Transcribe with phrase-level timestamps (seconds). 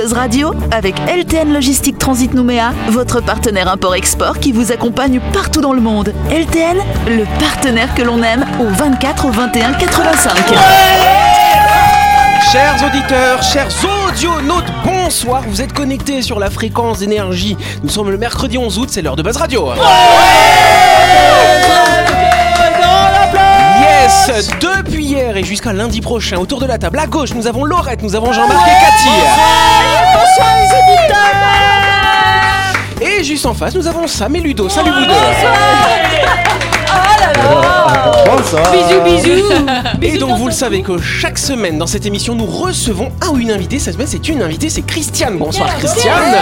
[0.00, 5.74] Buzz Radio avec LTN Logistique Transit Nouméa, votre partenaire import-export qui vous accompagne partout dans
[5.74, 6.14] le monde.
[6.30, 10.32] LTN, le partenaire que l'on aime au 24 au 21 85.
[12.50, 13.68] Chers auditeurs, chers
[14.08, 15.42] audionautes, bonsoir.
[15.46, 17.58] Vous êtes connectés sur la fréquence d'énergie.
[17.82, 19.68] Nous sommes le mercredi 11 août, c'est l'heure de Buzz Radio.
[24.10, 24.50] Yes.
[24.60, 28.02] Depuis hier et jusqu'à lundi prochain, autour de la table, à gauche, nous avons Laurette,
[28.02, 29.08] nous avons Jean-Marc et Cathy.
[30.14, 30.48] Bonsoir.
[30.58, 31.18] Les éditeurs
[33.00, 34.68] Et juste en face, nous avons Sam et Ludo.
[34.68, 35.14] Salut vous deux
[38.26, 38.72] Bonsoir.
[38.72, 39.44] Bisous bisous.
[40.02, 43.38] Et donc vous le savez que chaque semaine dans cette émission nous recevons un ou
[43.38, 43.78] une invitée.
[43.78, 45.38] Cette semaine c'est une invitée, c'est Christiane.
[45.38, 46.36] Bonsoir Christiane.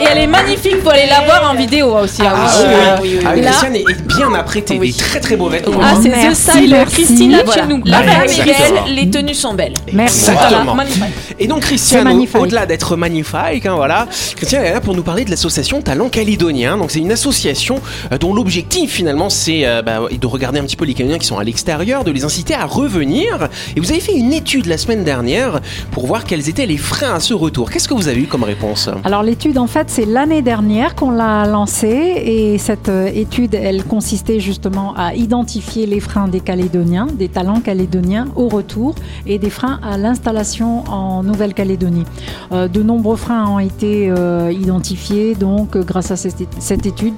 [0.00, 2.22] Et elle est magnifique, faut aller la voir en vidéo aussi.
[2.22, 2.32] hein.
[2.34, 3.10] Ah, oui.
[3.10, 3.24] oui, oui.
[3.26, 5.80] Ah, Là- Christiane est est bien apprêtée, des très très beaux vêtements.
[5.82, 6.76] Ah, c'est The Style.
[6.90, 7.62] Christina Voilà.
[7.62, 7.80] chez nous.
[7.84, 9.74] La femme est belle, les tenues sont belles.
[9.92, 10.30] Merci.
[10.30, 10.74] Exactement.
[10.74, 10.90] Voilà.
[11.38, 15.30] Et donc Christiane, au-delà d'être magnifique, hein, voilà, Christiane est là pour nous parler de
[15.30, 16.76] l'association Talent Calédonien.
[16.76, 17.80] Donc c'est une association
[18.12, 21.26] euh, dont l'objectif finalement c'est euh, bah, de regarder un petit peu les Calédoniens qui
[21.26, 23.48] sont à l'extérieur, de les inciter à revenir.
[23.76, 27.14] Et vous avez fait une étude la semaine dernière pour voir quels étaient les freins
[27.14, 27.70] à ce retour.
[27.70, 28.88] Qu'est-ce que vous avez eu comme réponse?
[29.04, 31.86] Alors l'étude, en fait, c'est l'année dernière qu'on l'a lancée
[32.24, 37.60] et cette euh, étude, elle consistait justement à identifier les freins des Calédoniens, des talents
[37.60, 38.94] calédoniens au retour
[39.26, 42.04] et des freins à l'installation en Nouvelle-Calédonie.
[42.52, 47.14] Euh, de nombreux freins ont été euh, identifiés donc grâce à cette, étude,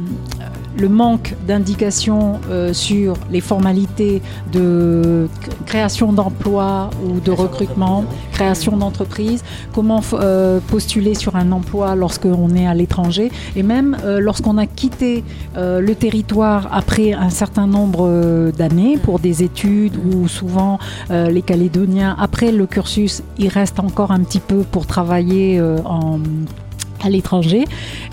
[0.78, 5.28] le manque d'indications euh, sur les formalités de
[5.64, 12.66] création d'emplois ou de recrutement, création d'entreprise, comment euh, postuler sur un emploi lorsqu'on est
[12.66, 15.24] à l'étranger et même euh, lorsqu'on a quitté
[15.56, 20.78] le territoire après un certain nombre d'années pour des études ou souvent
[21.10, 26.18] les Calédoniens, après le cursus, ils restent encore un petit peu pour travailler en
[27.06, 27.64] à l'étranger,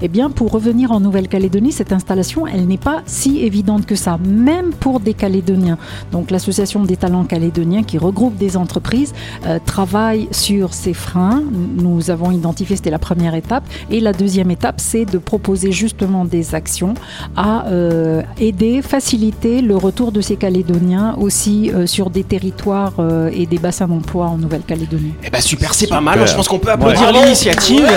[0.02, 4.18] eh bien pour revenir en Nouvelle-Calédonie, cette installation, elle n'est pas si évidente que ça,
[4.24, 5.78] même pour des Calédoniens.
[6.12, 9.14] Donc l'association des talents calédoniens qui regroupe des entreprises
[9.46, 11.44] euh, travaille sur ces freins.
[11.76, 16.26] Nous avons identifié, c'était la première étape, et la deuxième étape, c'est de proposer justement
[16.26, 16.94] des actions
[17.36, 23.30] à euh, aider, faciliter le retour de ces Calédoniens aussi euh, sur des territoires euh,
[23.34, 25.14] et des bassins d'emploi en Nouvelle-Calédonie.
[25.24, 26.28] Eh ben super, c'est pas mal.
[26.28, 27.88] Je pense qu'on peut applaudir l'initiative.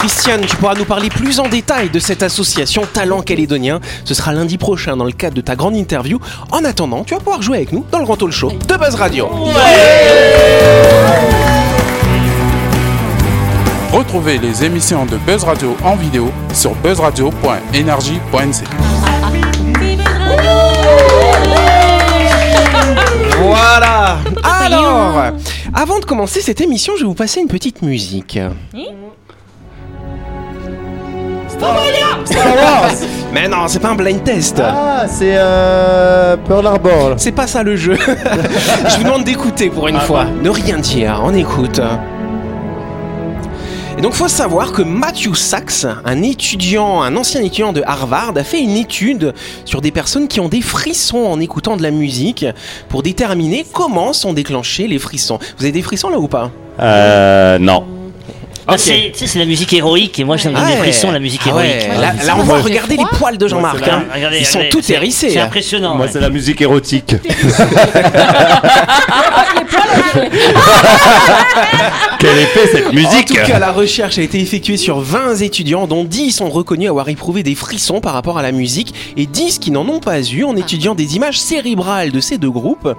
[0.00, 3.80] Christiane, tu pourras nous parler plus en détail de cette association Talent Calédonien.
[4.06, 6.18] Ce sera lundi prochain dans le cadre de ta grande interview.
[6.50, 8.94] En attendant, tu vas pouvoir jouer avec nous dans le Grand Talk Show de Buzz
[8.94, 9.28] Radio.
[13.92, 18.64] Retrouvez les émissions de Buzz Radio en vidéo sur buzzradio.energie.nc.
[23.42, 24.18] Voilà.
[24.42, 25.34] Alors,
[25.74, 28.38] avant de commencer cette émission, je vais vous passer une petite musique.
[33.32, 34.60] Mais non, c'est pas un blind test.
[34.64, 37.14] Ah, c'est euh, Pearl Harbor.
[37.16, 37.96] C'est pas ça le jeu.
[38.88, 40.24] je vous demande d'écouter pour une fois.
[40.42, 41.80] Ne rien dire, on écoute.
[43.98, 48.44] Et donc, faut savoir que Matthew Sachs, un étudiant, un ancien étudiant de Harvard, a
[48.44, 49.34] fait une étude
[49.66, 52.46] sur des personnes qui ont des frissons en écoutant de la musique
[52.88, 55.38] pour déterminer comment sont déclenchés les frissons.
[55.58, 56.50] Vous avez des frissons là ou pas?
[56.80, 57.84] Euh, non.
[58.66, 60.76] Ah, c'est, la musique héroïque et moi ça me donne Ah ouais.
[60.78, 61.70] frissons la musique Ah héroïque.
[61.70, 61.88] ouais.
[62.00, 63.86] Là, là, on voit regarder les poils de Jean-Marc.
[63.88, 64.04] hein.
[64.14, 65.30] Regardez, Ils sont regardez, tous hérissés.
[65.30, 65.46] C'est hein.
[65.46, 65.94] impressionnant.
[65.96, 66.12] Moi, ouais.
[66.12, 67.14] c'est la musique érotique.
[72.18, 75.86] Quel effet cette En musique tout cas, la recherche a été effectuée sur 20 étudiants,
[75.86, 79.58] dont 10 sont reconnus avoir éprouvé des frissons par rapport à la musique et 10
[79.58, 82.94] qui n'en ont pas eu en étudiant des images cérébrales de ces deux groupes.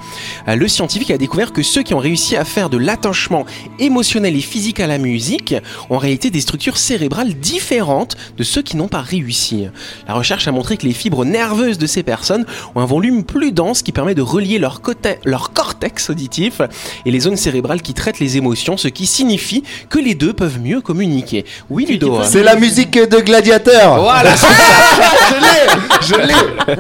[0.48, 3.46] Euh, Le scientifique a découvert que ceux qui ont réussi à faire de l'attachement
[3.80, 5.56] émotionnel et physique à la musique
[5.90, 9.68] ont en réalité des structures cérébrales différentes de ceux qui n'ont pas réussi.
[10.08, 13.52] La recherche a montré que les fibres nerveuses de ces personnes ont un volume plus
[13.52, 14.82] dense qui permet de relier leur,
[15.26, 16.62] leur cortex auditif
[17.06, 20.60] et les zones cérébrales qui traitent les émotions, ce qui signifie que les deux peuvent
[20.60, 21.46] mieux communiquer.
[21.70, 22.16] Oui, Ludo.
[22.18, 22.24] hein.
[22.24, 24.02] C'est la musique de Gladiateur.
[24.02, 24.54] Voilà, c'est ça.
[25.30, 26.76] Je l'ai, je l'ai.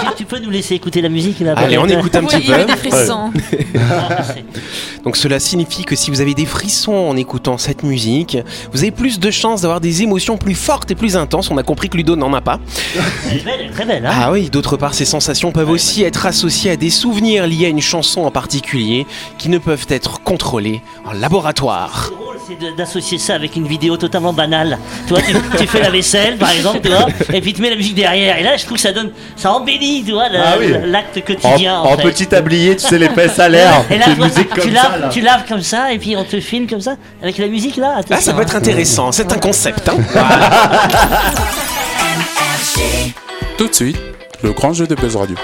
[0.00, 2.42] Tu, tu peux nous laisser écouter la musique là Allez, on écoute un petit Oui,
[2.44, 2.66] il y a peu.
[2.72, 3.30] des frissons.
[5.04, 8.36] Donc cela signifie que si vous avez des frissons en écoutant cette musique,
[8.72, 11.50] vous avez plus de chances d'avoir des émotions plus fortes et plus intenses.
[11.50, 12.58] On a compris que Ludo n'en a pas.
[13.30, 14.06] Elle est belle, elle est très belle.
[14.06, 17.66] Hein Ah oui, d'autre part, ces sensations peuvent aussi être associées à des souvenirs liés
[17.66, 19.06] à une chanson en particulier
[19.38, 22.10] qui ne peuvent être contrôlés en laboratoire.
[22.46, 24.78] c'est d'associer ça avec une vidéo totalement banale.
[25.08, 27.70] Tu vois, tu, tu fais la vaisselle, par exemple, tu vois, et puis tu mets
[27.70, 28.38] la musique derrière.
[28.38, 30.72] Et là, je trouve que ça donne, ça embellit, tu vois, le- Ah oui.
[30.84, 31.80] l'acte En, quotidien.
[31.80, 32.02] en fait.
[32.04, 32.96] petit tablier, tu sais,
[33.42, 33.82] à l'air.
[33.90, 35.08] Et là, vois, musique tu comme laves, ça, là.
[35.08, 37.96] tu laves comme ça, et puis on te filme comme ça, avec la musique là.
[38.08, 39.10] Là, ça peut être intéressant.
[39.10, 39.88] C'est un concept.
[39.88, 39.96] hein.
[43.58, 43.98] Tout de suite,
[44.44, 45.34] le grand jeu de Buzz Radio.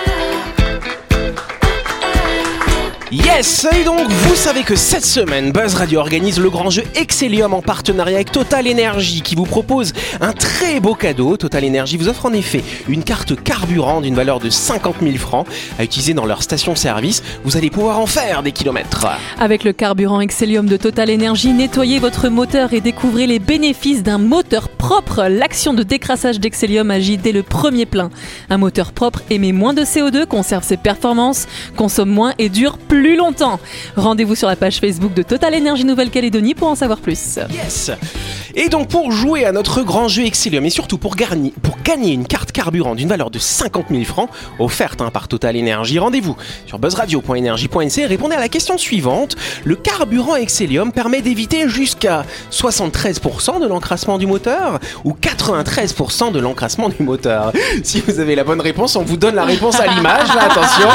[3.12, 7.52] Yes Et donc, vous savez que cette semaine, Buzz Radio organise le grand jeu Excellium
[7.52, 9.92] en partenariat avec Total Energy qui vous propose
[10.22, 11.36] un très beau cadeau.
[11.36, 15.46] Total Energy vous offre en effet une carte carburant d'une valeur de 50 000 francs
[15.78, 17.22] à utiliser dans leur station-service.
[17.44, 19.06] Vous allez pouvoir en faire des kilomètres.
[19.38, 24.16] Avec le carburant Excellium de Total Energy, nettoyez votre moteur et découvrez les bénéfices d'un
[24.16, 25.26] moteur propre.
[25.28, 28.08] L'action de décrassage d'Excellium agit dès le premier plein.
[28.48, 33.01] Un moteur propre émet moins de CO2, conserve ses performances, consomme moins et dure plus
[33.16, 33.58] longtemps.
[33.96, 37.38] Rendez-vous sur la page Facebook de Total Energy Nouvelle-Calédonie pour en savoir plus.
[37.52, 37.90] Yes
[38.54, 42.12] Et donc pour jouer à notre grand jeu Excellium et surtout pour, garni- pour gagner
[42.12, 44.28] une carte carburant d'une valeur de 50 000 francs
[44.58, 49.36] offerte hein, par Total Energy, rendez-vous sur buzzradio.energie.nc et répondez à la question suivante.
[49.64, 56.88] Le carburant Excellium permet d'éviter jusqu'à 73% de l'encrassement du moteur ou 93% de l'encrassement
[56.88, 57.52] du moteur?
[57.82, 60.88] Si vous avez la bonne réponse, on vous donne la réponse à l'image, attention.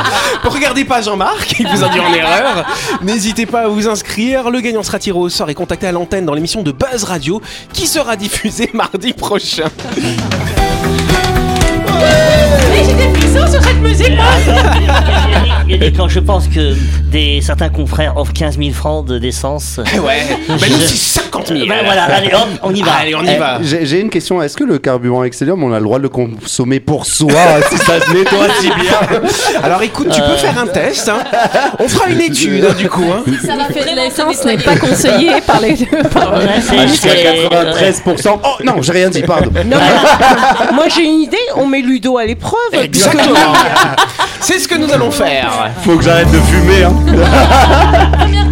[0.43, 2.65] Regardez pas Jean-Marc, il vous a dit en erreur.
[3.01, 4.49] N'hésitez pas à vous inscrire.
[4.49, 7.41] Le gagnant sera tiré au sort et contacté à l'antenne dans l'émission de Buzz Radio
[7.73, 9.69] qui sera diffusée mardi prochain.
[15.65, 16.73] Il y a des quand je pense que
[17.11, 19.79] des, certains confrères offrent 15 000 francs de d'essence.
[19.93, 21.59] Eh ouais, bah nous c'est 50 000.
[21.67, 22.91] Ben voilà, allez hop, on y va.
[23.01, 23.59] Allez, on y Eh, va.
[23.61, 24.41] J'ai j'ai une question.
[24.41, 27.31] Est-ce que le carburant Excellium, on a le droit de le consommer pour soi
[27.69, 29.19] si ça se nettoie si bien
[29.63, 31.09] Alors écoute, tu peux faire un test.
[31.09, 31.19] hein.
[31.79, 33.03] On fera une étude hein, du coup.
[33.13, 33.23] hein.
[33.45, 35.75] Ça va faire l'essence n'est pas conseillé par les
[36.13, 37.47] par- Ouais, c'est- Ah, Jusqu'à c'est-
[38.13, 38.39] 93%.
[38.43, 39.51] Oh non, j'ai rien dit, pardon.
[39.65, 42.57] Non, mais- moi j'ai une idée, on met Ludo à l'épreuve.
[42.73, 43.26] Exactement.
[44.39, 45.71] C'est ce que nous allons faire.
[45.83, 46.83] Faut que j'arrête de fumer.
[46.83, 46.93] Hein.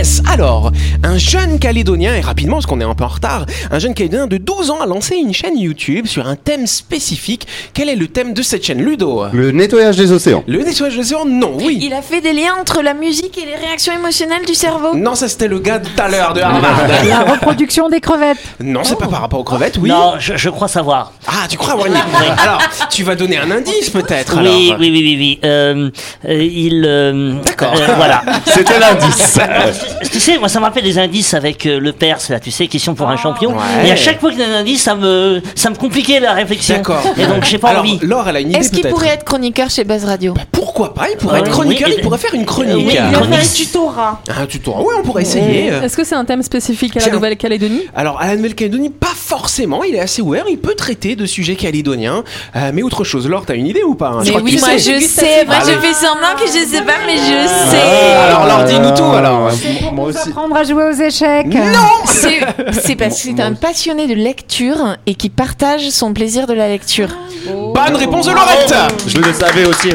[0.00, 0.72] Yes, alors,
[1.04, 4.26] un jeune Calédonien, et rapidement parce qu'on est un peu en retard, un jeune Calédonien
[4.26, 7.46] de 12 ans a lancé une chaîne YouTube sur un thème spécifique.
[7.74, 9.24] Quel est le thème de cette chaîne, Ludo?
[9.34, 10.42] Le nettoyage des océans.
[10.46, 11.80] Le nettoyage de l'océan Non, oui.
[11.82, 14.94] Il a fait des liens entre la musique et les réactions émotionnelles du cerveau.
[14.94, 16.80] Non, ça c'était le gars de tout à l'heure de Harvard.
[17.06, 18.38] La reproduction des crevettes.
[18.60, 19.90] non, c'est pas par rapport aux crevettes, oui.
[19.90, 21.12] Non, je, je crois savoir.
[21.26, 24.38] Ah, tu crois avoir une idée Alors, tu vas donner un indice peut-être.
[24.40, 25.40] Oui, oui, oui, oui, oui.
[25.44, 25.90] Euh,
[26.26, 26.84] euh, il.
[26.86, 27.74] euh, D'accord.
[27.76, 28.22] euh, voilà.
[28.46, 29.38] C'était l'indice.
[30.10, 32.66] tu sais, moi, ça me rappelle des indices avec euh, le Perse, là, tu sais,
[32.66, 33.50] question pour un champion.
[33.50, 33.88] Ouais.
[33.88, 36.32] Et à chaque fois qu'il y a un indice, ça me, ça me compliquait la
[36.32, 36.76] réflexion.
[36.76, 37.02] D'accord.
[37.18, 37.98] Et donc, j'ai pas Alors, envie.
[38.02, 38.94] Laure, elle a une idée Est-ce qu'il peut-être.
[38.94, 41.94] pourrait être chroniqueur chez Buzz Radio Bah, pourquoi pas Il pourrait Ouais, être chroniqueur, oui,
[41.98, 42.86] il pourrait faire une chronique.
[42.86, 44.20] oui, Il a fait un tutorat.
[44.40, 44.74] Un tuto.
[44.78, 45.66] Oui, on pourrait essayer.
[45.68, 47.10] Est-ce que c'est un thème spécifique à la.
[47.10, 49.84] Nouvelle-Calédonie Alors, à la Nouvelle-Calédonie, pas forcément.
[49.84, 50.44] Il est assez ouvert.
[50.48, 52.22] Il peut traiter de sujets calédoniens.
[52.56, 53.28] Euh, mais autre chose.
[53.28, 54.78] Laure, t'as une idée ou pas hein Mais crois que oui, tu moi sais.
[55.00, 55.44] je sais.
[55.44, 58.16] Moi je fais semblant que je sais pas, mais je sais.
[58.26, 59.50] Alors, Laure, dis-nous tout alors.
[59.82, 60.28] Moi Pour aussi.
[60.30, 61.46] apprendre à jouer aux échecs.
[62.04, 62.40] C'est
[62.72, 66.68] c'est parce que c'est un passionné de lecture et qui partage son plaisir de la
[66.68, 67.08] lecture.
[67.46, 68.74] Bonne réponse de Laurette
[69.06, 69.88] Je le savais aussi.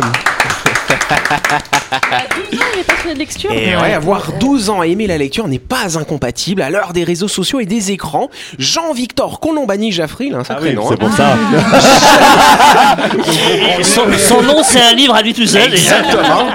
[2.51, 5.59] Il est passionné de lecture Et ouais, avoir 12 ans à aimer la lecture n'est
[5.59, 8.29] pas incompatible à l'heure des réseaux sociaux et des écrans.
[8.57, 10.87] Jean-Victor Colombani-Jaffril, un sacré nom.
[10.87, 10.97] c'est hein.
[10.97, 11.35] pour ça.
[13.83, 15.69] Son, son nom, c'est un livre à lui tout seul.
[15.69, 15.99] déjà.
[15.99, 16.47] Exactement.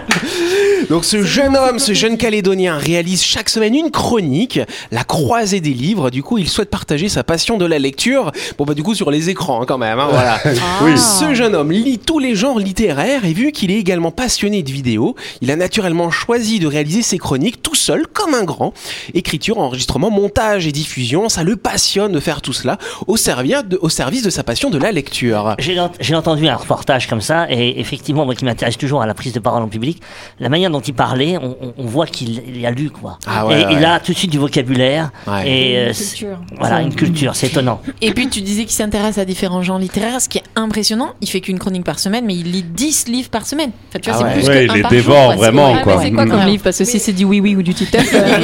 [0.91, 4.59] Donc ce jeune homme, ce jeune Calédonien réalise chaque semaine une chronique,
[4.91, 6.11] la croisée des livres.
[6.11, 8.33] Du coup, il souhaite partager sa passion de la lecture.
[8.59, 10.01] Bon bah du coup sur les écrans hein, quand même.
[10.01, 10.41] hein, voilà.
[10.83, 10.99] Oui.
[10.99, 14.73] Ce jeune homme lit tous les genres littéraires et vu qu'il est également passionné de
[14.73, 18.73] vidéos, il a naturellement choisi de réaliser ses chroniques tout seul comme un grand.
[19.15, 23.79] Écriture, enregistrement, montage et diffusion, ça le passionne de faire tout cela au service de,
[23.81, 25.55] au service de sa passion de la lecture.
[26.01, 29.33] J'ai entendu un reportage comme ça, et effectivement, moi qui m'intéresse toujours à la prise
[29.33, 30.03] de parole en public,
[30.41, 33.19] la manière dont il parlait, on, on- on voit qu'il il a lu, quoi.
[33.27, 33.73] Ah ouais, et ouais.
[33.75, 35.49] il a tout de suite du vocabulaire, Ouais.
[35.49, 36.39] et euh, Une c'est- culture.
[36.59, 37.81] voilà, une culture, c'est étonnant.
[38.01, 41.11] Et puis tu disais qu'il s'intéresse à différents genres littéraires, ce qui est impressionnant.
[41.21, 43.71] Il fait qu'une chronique par semaine, mais il lit 10 livres par semaine.
[43.89, 44.41] Enfin, tu vois, Ah c'est ouais.
[44.41, 45.37] plus Ouais, que il un les par dévore jour, quoi.
[45.37, 46.03] vraiment, C'est- quoi.
[46.03, 46.47] C'est quoi comme Mm.
[46.47, 48.11] livre Parce que si c'est dit oui, oui ou du titeuf.
[48.15, 48.39] euh,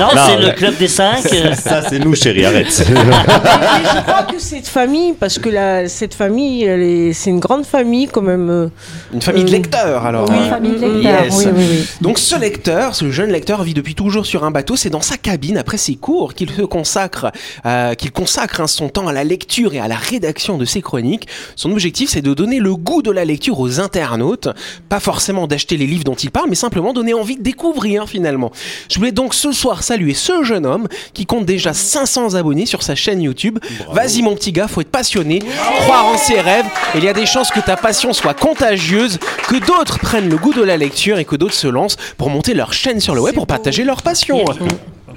[0.00, 1.24] Non, Non, c'est mais- le club des cinq.
[1.32, 2.66] euh, Ça, c'est nous, chérie, arrête.
[2.80, 8.08] Et je crois que cette famille, parce que la, cette famille, c'est une grande famille
[8.08, 8.48] quand même.
[8.50, 8.68] euh,
[9.12, 10.28] Une famille de Euh, lecteurs alors.
[10.30, 10.48] Une euh.
[10.50, 11.34] famille lecteur, Yes.
[11.36, 11.86] oui, oui, oui.
[12.00, 14.76] Donc ce lecteur, ce jeune lecteur vit depuis toujours sur un bateau.
[14.76, 17.30] C'est dans sa cabine après ses cours qu'il se consacre,
[17.66, 20.82] euh, qu'il consacre hein, son temps à la lecture et à la rédaction de ses
[20.82, 21.26] chroniques.
[21.56, 24.48] Son objectif, c'est de donner le goût de la lecture aux internautes,
[24.88, 28.52] pas forcément d'acheter les livres dont il parle, mais simplement donner envie de découvrir finalement.
[28.90, 32.82] Je voulais donc ce soir saluer ce jeune homme qui compte déjà 500 abonnés sur
[32.82, 33.58] sa chaîne YouTube.
[33.92, 35.40] Vas-y mon petit gars, faut être passionné,
[35.82, 36.66] croire en ses rêves.
[36.94, 40.52] Il y a des chances que ta passion soit contagieuse, que d'autres prennent le goût
[40.52, 43.34] de la lecture et que d'autres se lancent pour monter leur chaîne sur le web
[43.34, 44.44] pour partager leur passion.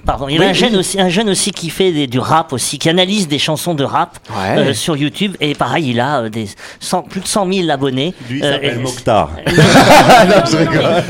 [0.06, 0.78] Pardon, il y Oui, un, jeune oui.
[0.80, 3.84] aussi, un jeune aussi qui fait des- du rap aussi, qui analyse des chansons de
[3.84, 4.60] rap Ouais.
[4.60, 5.36] euh, sur YouTube.
[5.42, 6.48] Et pareil, il a euh, des
[6.80, 8.14] 100 plus de 100 000 abonnés.
[8.30, 9.32] Lui, il Euh, s'appelle Mokhtar.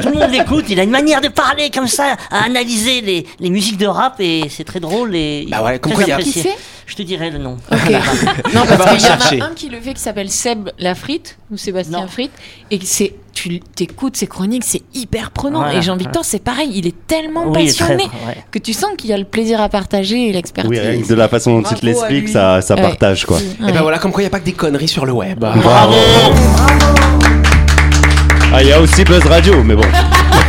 [0.01, 3.25] Tout le monde l'écoute, il a une manière de parler comme ça, à analyser les,
[3.39, 6.09] les musiques de rap et c'est très drôle et Bah ouais, comme très quoi il
[6.09, 6.51] y a- apprécié.
[6.87, 7.57] Je te dirai le nom.
[7.71, 7.91] Ok.
[8.53, 11.57] non, parce qu'il y en a un qui le fait qui s'appelle Seb Lafrite ou
[11.57, 12.07] Sébastien Non.
[12.07, 12.31] Frite
[12.69, 15.59] et c'est tu t'écoutes ses chroniques, c'est hyper prenant.
[15.63, 15.79] Voilà.
[15.79, 18.37] Et Jean-Victor, c'est pareil, il est tellement Oui, très- passionné ouais.
[18.51, 20.69] que tu sens qu'il y a le plaisir à partager et l'expertise.
[20.69, 22.81] Oui, rien que de la façon dont il te Bravo l'explique, ça, ça Ouais.
[22.81, 23.39] partage quoi.
[23.67, 25.39] Et ben voilà, comme quoi il n'y a pas que des conneries sur le web.
[25.39, 25.95] Bravo
[28.53, 29.83] Ah, il y a aussi Buzz Radio, mais bon.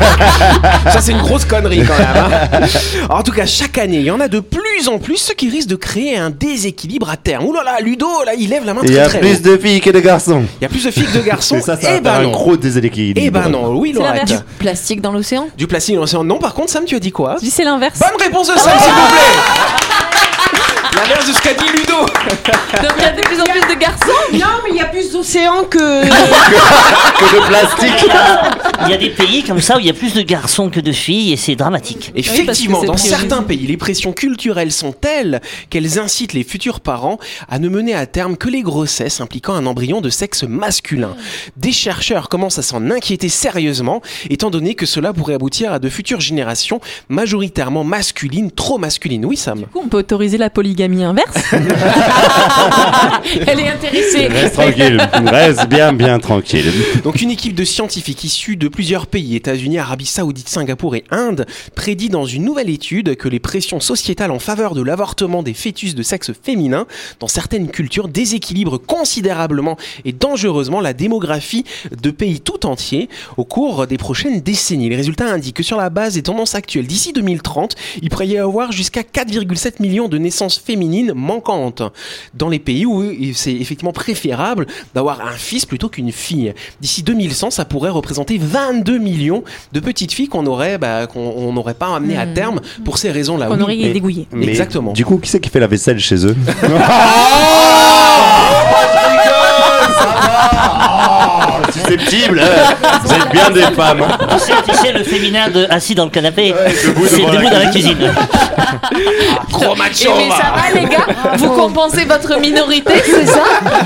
[0.92, 2.06] Ça, c'est une grosse connerie quand même.
[2.16, 2.48] hein.
[3.08, 5.32] Alors, en tout cas, chaque année, il y en a de plus en plus, ce
[5.32, 7.44] qui risque de créer un déséquilibre à terme.
[7.44, 9.36] Ouh là là, Ludo, là, il lève la main Il y très a très plus
[9.38, 9.50] haut.
[9.52, 10.44] de filles que de garçons.
[10.60, 11.56] Il y a plus de filles que de garçons.
[11.58, 12.30] Et ça, ça eh va ben un non.
[12.30, 13.20] gros déséquilibre.
[13.22, 14.28] Eh ben non, oui, C'est Laurette.
[14.28, 14.44] l'inverse.
[14.58, 15.48] Plastique dans l'océan?
[15.56, 16.24] Du plastique dans l'océan.
[16.24, 17.36] Non, par contre, Sam, tu as dit quoi?
[17.40, 17.98] Je dis c'est l'inverse.
[17.98, 20.16] Bonne réponse de Sam, s'il vous plaît
[20.96, 23.78] L'inverse de ce qu'a dit Ludo Donc il y a de plus en plus de
[23.78, 24.75] garçons Non, mais il
[25.16, 26.04] d'océans que.
[27.16, 28.10] Que de plastique.
[28.82, 30.80] Il y a des pays comme ça où il y a plus de garçons que
[30.80, 32.12] de filles et c'est dramatique.
[32.14, 37.18] Effectivement, dans certains pays, les pressions culturelles sont telles qu'elles incitent les futurs parents
[37.48, 41.16] à ne mener à terme que les grossesses impliquant un embryon de sexe masculin.
[41.56, 45.88] Des chercheurs commencent à s'en inquiéter sérieusement, étant donné que cela pourrait aboutir à de
[45.88, 49.24] futures générations majoritairement masculines, trop masculines.
[49.24, 51.34] Oui, Sam Du coup, on peut autoriser la polygamie inverse.
[53.46, 54.26] Elle est intéressée.
[54.26, 55.05] Reste tranquille.
[55.12, 56.72] Reste bien, bien tranquille.
[57.04, 61.46] Donc une équipe de scientifiques issus de plusieurs pays, États-Unis, Arabie Saoudite, Singapour et Inde,
[61.74, 65.94] prédit dans une nouvelle étude que les pressions sociétales en faveur de l'avortement des fœtus
[65.94, 66.86] de sexe féminin
[67.20, 73.86] dans certaines cultures déséquilibrent considérablement et dangereusement la démographie de pays tout entiers au cours
[73.86, 74.88] des prochaines décennies.
[74.88, 78.38] Les résultats indiquent que sur la base des tendances actuelles, d'ici 2030, il pourrait y
[78.38, 81.82] avoir jusqu'à 4,7 millions de naissances féminines manquantes
[82.34, 86.54] dans les pays où c'est effectivement préférable d'avoir un fils plutôt qu'une fille.
[86.80, 91.52] D'ici 2100, ça pourrait représenter 22 millions de petites filles qu'on aurait, bah, qu'on on
[91.52, 93.48] n'aurait pas amené à terme pour ces raisons-là.
[93.50, 94.26] On Oui, aurait mais- dégouillé.
[94.32, 94.94] Mais Exactement.
[94.94, 96.34] Du coup, qui c'est qui fait la vaisselle chez eux?
[101.98, 102.74] Susceptible, hein.
[103.02, 104.02] vous êtes bien des femmes.
[104.02, 104.18] hein.
[104.32, 106.52] Tu sais, tu sais, le féminin de assis dans le canapé,
[106.86, 107.96] debout c'est devant la debout dans la cuisine.
[109.52, 111.06] Gros Et macho, mais ça va les gars?
[111.36, 113.40] Vous compensez votre minorité, c'est ça?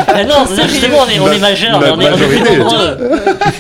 [0.09, 2.57] Ah non, justement, on est, on est majeur, Ma- on est, on est plus majorité.
[2.57, 2.99] nombreux.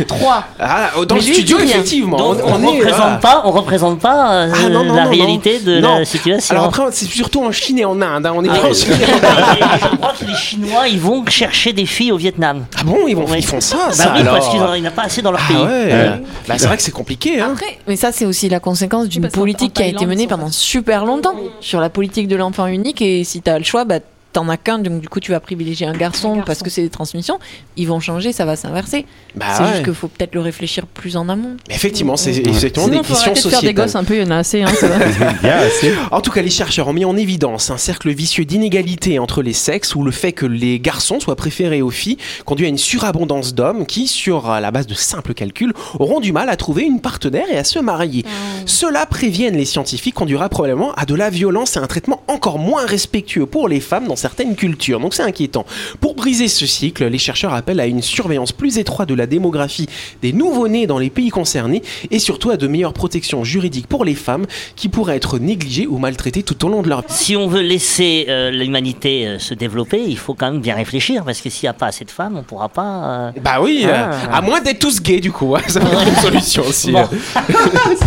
[0.08, 0.44] Trois.
[0.58, 1.80] Ah, dans Mais le lui, studio, il dit rien.
[1.80, 2.16] effectivement.
[2.16, 3.16] Donc on, est, représente voilà.
[3.16, 5.72] pas, on représente pas euh, Ah, non, non, la non, réalité non.
[5.72, 5.98] de Non.
[5.98, 6.54] la situation.
[6.54, 8.26] Alors après, c'est surtout en Chine et en Inde.
[8.26, 8.92] hein, on est Ah pas Chine.
[8.98, 12.64] je crois que les Chinois, ils vont chercher des filles au Vietnam.
[12.78, 13.38] Ah bon, ils, vont, Ouais.
[13.38, 14.34] ils font ça, Bah ça oui, alors.
[14.40, 16.22] Parce qu'il n'y en a pas assez dans leur Ah pays.
[16.48, 17.40] Bah, c'est vrai que c'est compliqué.
[17.40, 17.50] Hein.
[17.52, 21.04] Après, mais ça c'est aussi la conséquence d'une politique qui a été menée pendant super
[21.04, 23.98] longtemps sur la politique de l'enfant unique et si t'as le choix, bah
[24.32, 26.44] t'en as qu'un, donc du coup tu vas privilégier un garçon, garçon.
[26.46, 27.38] parce que c'est des transmissions.
[27.76, 29.06] Ils vont changer, ça va s'inverser.
[29.34, 29.70] Bah c'est ouais.
[29.72, 31.56] juste qu'il faut peut-être le réfléchir plus en amont.
[31.68, 33.86] Mais effectivement, c'est effectivement Sinon, des faut questions arrêter de faire des sociétales.
[33.86, 34.62] gosses un peu, il y en a assez.
[34.62, 34.98] Hein, ça va.
[35.42, 35.92] Bien assez.
[36.10, 39.52] En tout cas, les chercheurs ont mis en évidence un cercle vicieux d'inégalité entre les
[39.52, 43.54] sexes où le fait que les garçons soient préférés aux filles conduit à une surabondance
[43.54, 47.46] d'hommes qui, sur la base de simples calculs, auront du mal à trouver une partenaire
[47.50, 48.24] et à se marier.
[48.66, 52.86] Cela, préviennent les scientifiques, conduira probablement à de la violence et un traitement encore moins
[52.86, 55.00] respectueux pour les femmes dans certaines cultures.
[55.00, 55.64] Donc c'est inquiétant.
[56.00, 59.86] Pour briser ce cycle, les chercheurs appellent à une surveillance plus étroite de la démographie
[60.22, 64.14] des nouveau-nés dans les pays concernés et surtout à de meilleures protections juridiques pour les
[64.14, 64.46] femmes
[64.76, 67.06] qui pourraient être négligées ou maltraitées tout au long de leur vie.
[67.08, 71.24] Si on veut laisser euh, l'humanité euh, se développer, il faut quand même bien réfléchir,
[71.24, 73.30] parce que s'il n'y a pas assez de femmes, on ne pourra pas...
[73.36, 74.10] euh, Bah oui, Ah.
[74.12, 76.92] euh, à moins d'être tous gays du coup, hein, ça peut être une solution aussi.
[76.92, 77.04] Bon.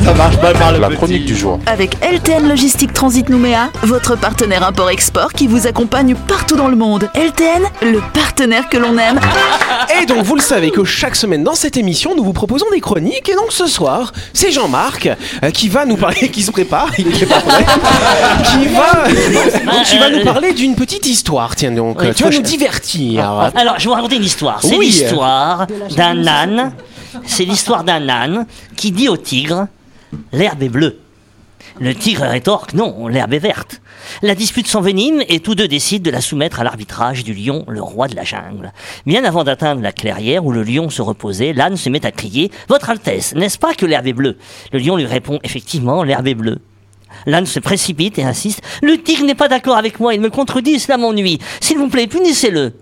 [0.03, 0.97] Ça marche pas par le La petit.
[0.97, 1.59] chronique du jour.
[1.65, 7.09] Avec LTN Logistique Transit Nouméa, votre partenaire import-export qui vous accompagne partout dans le monde.
[7.15, 9.19] LTN, le partenaire que l'on aime.
[10.01, 12.81] Et donc vous le savez que chaque semaine dans cette émission, nous vous proposons des
[12.81, 13.29] chroniques.
[13.29, 15.07] Et donc ce soir, c'est Jean-Marc
[15.43, 17.65] euh, qui va nous parler, qui se prépare, il est pas prêt,
[18.51, 21.55] qui va, donc, tu vas nous parler d'une petite histoire.
[21.55, 23.51] Tiens donc, Oui, tu vas nous divertir.
[23.55, 24.59] Alors, je vais vous raconter une histoire.
[24.61, 24.87] C'est Oui.
[24.87, 26.73] l'histoire d'un âne
[27.25, 28.45] C'est l'histoire d'un âne
[28.75, 29.67] qui dit au tigre
[30.31, 30.99] L'herbe est bleue.
[31.79, 33.81] Le tigre rétorque Non, l'herbe est verte.
[34.21, 37.81] La dispute s'envenime et tous deux décident de la soumettre à l'arbitrage du lion, le
[37.81, 38.71] roi de la jungle.
[39.07, 42.51] Bien avant d'atteindre la clairière où le lion se reposait, l'âne se met à crier
[42.69, 44.37] Votre Altesse, n'est-ce pas que l'herbe est bleue?
[44.71, 46.59] Le lion lui répond Effectivement, l'herbe est bleue.
[47.25, 50.79] L'âne se précipite et insiste Le tigre n'est pas d'accord avec moi, il me contredit,
[50.79, 51.39] cela m'ennuie.
[51.59, 52.73] S'il vous plaît, punissez-le.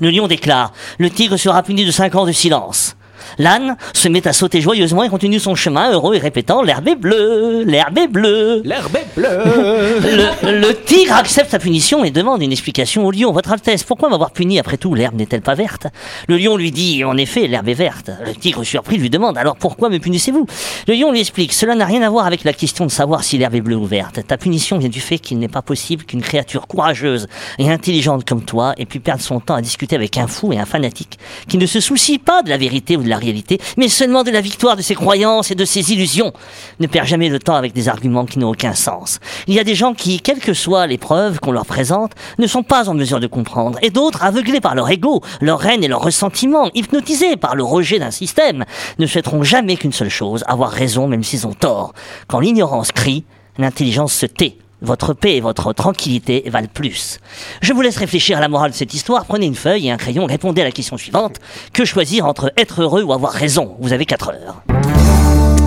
[0.00, 2.95] Le lion déclare Le tigre sera puni de cinq ans de silence.
[3.38, 6.96] L'âne se met à sauter joyeusement et continue son chemin, heureux et répétant L'herbe est
[6.96, 8.62] bleue, l'herbe est bleue.
[8.64, 9.26] L'herbe est bleue.
[10.42, 13.32] Le, le tigre accepte sa punition et demande une explication au lion.
[13.32, 15.86] Votre Altesse, pourquoi m'avoir puni après tout L'herbe n'est-elle pas verte?
[16.28, 18.10] Le lion lui dit En effet, l'herbe est verte.
[18.24, 20.46] Le tigre surpris lui demande Alors pourquoi me punissez-vous?
[20.88, 23.38] Le lion lui explique Cela n'a rien à voir avec la question de savoir si
[23.38, 24.20] l'herbe est bleue ou verte.
[24.26, 27.26] Ta punition vient du fait qu'il n'est pas possible qu'une créature courageuse
[27.58, 30.58] et intelligente comme toi ait pu perdre son temps à discuter avec un fou et
[30.58, 31.18] un fanatique
[31.48, 34.30] qui ne se soucie pas de la vérité ou de la réalité, mais seulement de
[34.30, 36.32] la victoire de ses croyances et de ses illusions.
[36.80, 39.18] Ne perds jamais le temps avec des arguments qui n'ont aucun sens.
[39.46, 42.46] Il y a des gens qui, quelles que soient les preuves qu'on leur présente, ne
[42.46, 45.88] sont pas en mesure de comprendre, et d'autres, aveuglés par leur ego, leur haine et
[45.88, 48.64] leur ressentiment, hypnotisés par le rejet d'un système,
[48.98, 51.92] ne souhaiteront jamais qu'une seule chose, avoir raison même s'ils ont tort.
[52.28, 53.24] Quand l'ignorance crie,
[53.58, 54.56] l'intelligence se tait.
[54.82, 57.18] Votre paix et votre tranquillité valent plus.
[57.62, 59.24] Je vous laisse réfléchir à la morale de cette histoire.
[59.24, 61.36] Prenez une feuille et un crayon, répondez à la question suivante.
[61.72, 63.76] Que choisir entre être heureux ou avoir raison?
[63.80, 64.62] Vous avez 4 heures.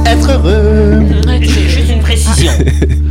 [0.05, 1.05] Être heureux.
[1.41, 2.51] J'ai juste une précision.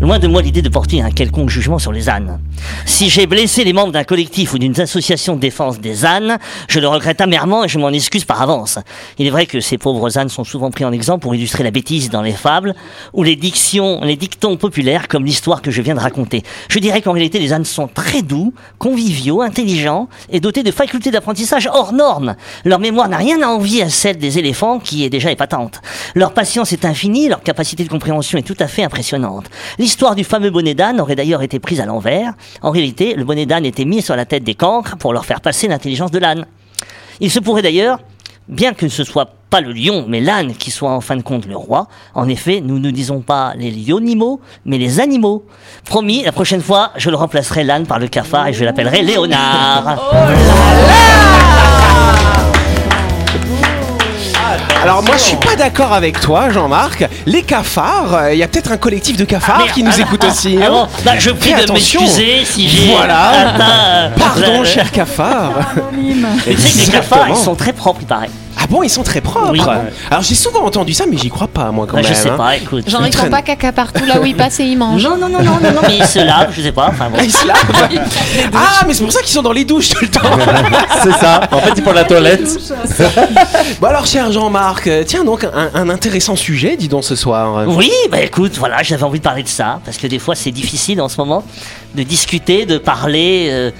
[0.00, 2.40] Loin de moi l'idée de porter un quelconque jugement sur les ânes.
[2.84, 6.80] Si j'ai blessé les membres d'un collectif ou d'une association de défense des ânes, je
[6.80, 8.78] le regrette amèrement et je m'en excuse par avance.
[9.18, 11.70] Il est vrai que ces pauvres ânes sont souvent pris en exemple pour illustrer la
[11.70, 12.74] bêtise dans les fables
[13.12, 16.42] ou les dictons populaires comme l'histoire que je viens de raconter.
[16.68, 21.12] Je dirais qu'en réalité les ânes sont très doux, conviviaux, intelligents et dotés de facultés
[21.12, 22.34] d'apprentissage hors normes.
[22.64, 25.80] Leur mémoire n'a rien à envier à celle des éléphants qui est déjà épatante.
[26.16, 29.48] Leur patience est infinie, leur capacité de compréhension est tout à fait impressionnante.
[29.84, 32.32] L'histoire du fameux bonnet d'âne aurait d'ailleurs été prise à l'envers.
[32.62, 35.42] En réalité, le bonnet d'âne était mis sur la tête des cancres pour leur faire
[35.42, 36.46] passer l'intelligence de l'âne.
[37.20, 37.98] Il se pourrait d'ailleurs,
[38.48, 41.44] bien que ce soit pas le lion, mais l'âne qui soit en fin de compte
[41.44, 41.86] le roi.
[42.14, 45.44] En effet, nous ne disons pas les lionimaux, mais les animaux.
[45.84, 49.98] Promis, la prochaine fois, je le remplacerai l'âne par le cafard et je l'appellerai Léonard.
[54.82, 57.06] Alors moi je suis pas d'accord avec toi Jean-Marc.
[57.26, 60.24] Les cafards, euh, il y a peut-être un collectif de cafards qui nous ah, écoute
[60.24, 60.58] aussi.
[60.60, 60.70] Ah hein.
[60.70, 63.28] bon, bah, je prie de m'excuser si j'ai Voilà.
[63.30, 65.52] atteint, euh, Pardon la- cher cafard.
[65.76, 66.26] Anonyme.
[66.44, 68.30] Tu sais que les cafards, ils sont très propres, il paraît.
[68.64, 69.50] Ah bon ils sont très propres.
[69.52, 69.60] Oui.
[70.10, 72.10] Alors j'ai souvent entendu ça mais j'y crois pas moi quand Bah, même.
[72.10, 72.36] je sais hein.
[72.36, 72.88] pas, écoute.
[72.88, 75.04] Genre, ils font pas caca partout là où ils passent et ils mangent.
[75.04, 76.88] Non, non, non, non, non, non, mais ils se lavent, je sais pas.
[76.88, 77.16] Enfin, bon.
[77.20, 78.00] Ah, ils se lavent.
[78.54, 80.20] Ah mais c'est pour ça qu'ils sont dans les douches tout le temps.
[81.02, 81.40] C'est ça.
[81.52, 82.42] En fait, ils font la toilette.
[83.80, 87.64] bon alors cher Jean-Marc, euh, tiens donc un, un intéressant sujet dis donc ce soir.
[87.68, 90.50] Oui, bah écoute, voilà, j'avais envie de parler de ça, parce que des fois c'est
[90.50, 91.44] difficile en ce moment
[91.94, 93.70] de discuter, de parler euh,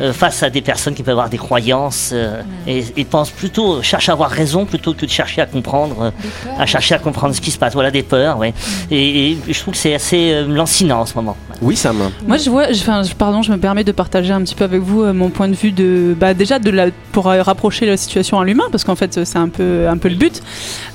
[0.00, 3.82] euh, face à des personnes qui peuvent avoir des croyances euh, et, et pensent plutôt,
[3.82, 6.10] cherchent à avoir raison plutôt que de chercher à comprendre, euh,
[6.58, 7.74] à chercher à comprendre ce qui se passe.
[7.74, 8.54] Voilà, des peurs, ouais.
[8.90, 11.36] Et, et je trouve que c'est assez euh, lancinant en ce moment.
[11.60, 12.10] Oui Sam.
[12.26, 14.80] Moi, je vois, je- enfin, pardon, je me permets de partager un petit peu avec
[14.80, 18.40] vous euh, mon point de vue de, bah, déjà de la, pour rapprocher la situation
[18.40, 20.42] à l'humain, parce qu'en fait, c'est un peu, un peu le but.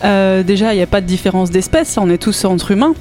[0.03, 2.93] Euh, déjà, il n'y a pas de différence d'espèce, on est tous entre humains.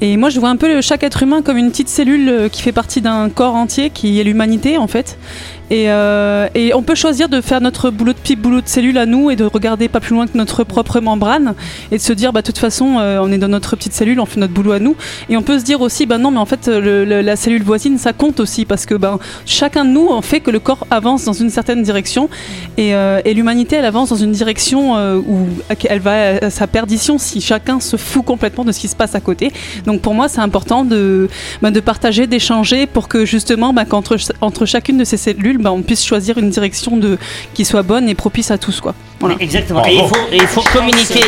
[0.00, 2.72] Et moi, je vois un peu chaque être humain comme une petite cellule qui fait
[2.72, 5.18] partie d'un corps entier, qui est l'humanité, en fait.
[5.72, 8.98] Et, euh, et on peut choisir de faire notre boulot de petit boulot de cellule
[8.98, 11.54] à nous et de regarder pas plus loin que notre propre membrane
[11.90, 14.20] et de se dire, bah, de toute façon, euh, on est dans notre petite cellule,
[14.20, 14.96] on fait notre boulot à nous.
[15.30, 17.96] Et on peut se dire aussi, bah non, mais en fait, le- la cellule voisine,
[17.96, 21.24] ça compte aussi parce que ben, chacun de nous en fait que le corps avance
[21.24, 22.28] dans une certaine direction
[22.76, 25.46] et, euh, l'humanité, elle avance dans une direction euh, où
[25.88, 29.14] elle va à sa perdition si chacun se fout complètement de ce qui se passe
[29.14, 29.50] à côté.
[29.86, 31.30] Donc pour moi, c'est important de,
[31.62, 35.82] ben, partager, d'échanger pour que justement, ben, qu'entre entre chacune de ces cellules, ben, on
[35.82, 37.00] puisse choisir une direction
[37.54, 38.80] qui soit bonne et propice à tous.
[38.80, 38.94] Quoi.
[39.22, 39.36] Voilà.
[39.40, 39.84] Exactement.
[39.86, 41.20] Et il faut, et il faut communiquer.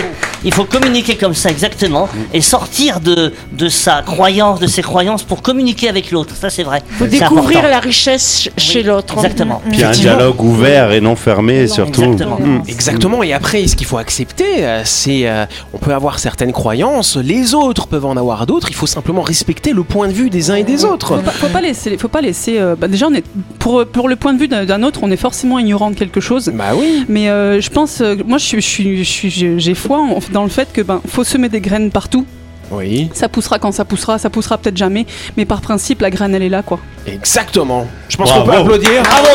[0.47, 5.23] Il faut communiquer comme ça, exactement, et sortir de, de sa croyance, de ses croyances,
[5.23, 6.35] pour communiquer avec l'autre.
[6.37, 6.83] Ça, c'est vrai.
[6.99, 7.69] Faut C'est découvrir important.
[7.77, 9.15] la richesse ch- chez l'autre.
[9.15, 9.63] Exactement.
[9.71, 12.03] Puis un dialogue ouvert et non fermé, surtout.
[12.03, 12.39] Exactement.
[12.39, 12.63] Mm.
[12.69, 17.17] Exactement, et après, ce qu'il faut accepter, euh, c'est euh, on peut avoir certaines croyances,
[17.17, 20.51] les autres peuvent en avoir d'autres, il faut simplement respecter le point de vue des
[20.51, 21.17] uns et des autres.
[21.17, 22.59] Faut pas, faut pas laisser, faut pas laisser.
[22.59, 23.25] euh, bah déjà, on est
[23.59, 26.21] pour pour le point de vue d'un d'un autre, on est forcément ignorant de quelque
[26.21, 26.51] chose.
[26.55, 27.07] Bah oui.
[27.09, 29.99] Mais euh, je pense, euh, moi, je suis, je suis, je suis- j'ai j'ai foi
[29.99, 32.25] en- dans le fait que ben faut semer des graines partout.
[32.71, 35.05] Oui, Ça poussera quand ça poussera, ça poussera peut-être jamais,
[35.37, 36.81] mais par principe, la graine elle est là, quoi.
[37.07, 37.87] exactement.
[38.09, 39.03] Je pense qu'on peut applaudir.
[39.03, 39.29] Bravo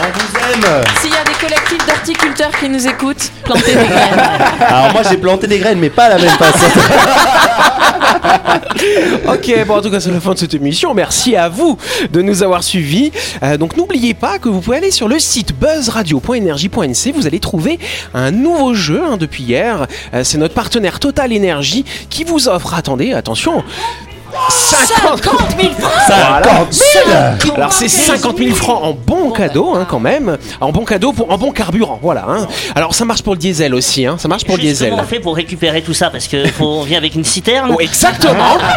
[0.00, 0.82] On vous aime.
[1.02, 4.20] S'il y a des collectifs d'horticulteurs qui nous écoutent, plantez des graines.
[4.60, 6.66] Alors moi j'ai planté des graines, mais pas à la même façon.
[9.28, 10.94] Ok, bon en tout cas c'est la fin de cette émission.
[10.94, 11.76] Merci à vous
[12.10, 13.12] de nous avoir suivis.
[13.42, 17.12] Euh, donc n'oubliez pas que vous pouvez aller sur le site buzzradio.energie.nc.
[17.14, 17.78] Vous allez trouver
[18.14, 19.86] un nouveau jeu hein, depuis hier.
[20.14, 23.62] Euh, c'est notre partenaire Total Energy qui vous offre, attendez, attention.
[24.48, 25.22] 50
[25.60, 30.36] 000 francs 50 000 Alors c'est 50 000 francs en bon cadeau hein, quand même,
[30.60, 32.24] en bon cadeau pour en bon carburant, voilà.
[32.28, 32.46] hein.
[32.74, 34.90] Alors ça marche pour le diesel aussi, hein, ça marche pour le diesel.
[34.90, 37.72] Comment on fait pour récupérer tout ça Parce que faut- on vient avec une citerne.
[37.76, 38.56] Oh, exactement.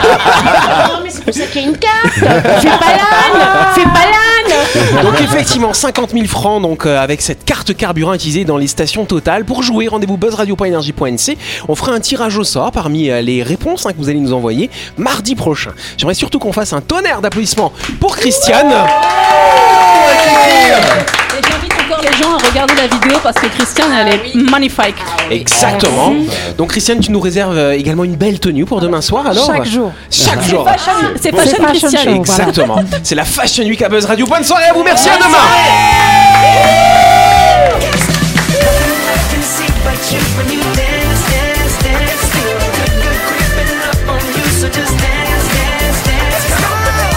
[0.94, 2.14] Non, mais c'est pour ça qu'il y a une carte.
[2.14, 3.74] Fais pas l'âne.
[3.76, 5.04] Fais pas l'âne.
[5.04, 9.06] Donc effectivement 50 000 francs donc euh, avec cette carte carburant utilisée dans les stations
[9.06, 11.38] Total pour jouer rendez-vous buzzradio.energie.nc.
[11.68, 14.34] On fera un tirage au sort parmi euh, les réponses hein, que vous allez nous
[14.34, 15.43] envoyer mardi prochain.
[15.98, 18.72] J'aimerais surtout qu'on fasse un tonnerre d'applaudissements pour Christiane.
[21.36, 24.96] Et j'invite encore les gens à regarder la vidéo parce que Christiane, elle est magnifique.
[25.32, 26.14] Exactement.
[26.58, 29.66] Donc Christiane, tu nous réserves euh, également une belle tenue pour demain soir alors Chaque
[29.66, 29.92] jour.
[30.10, 30.68] Chaque jour.
[31.20, 31.92] C'est Fashion Fashion Christiane.
[31.92, 32.24] Show.
[32.26, 32.50] voilà.
[32.50, 32.76] Exactement.
[33.04, 34.26] C'est la Fashion Week à Buzz Radio.
[34.28, 34.84] Bonne soirée à vous.
[34.84, 35.38] Merci à demain.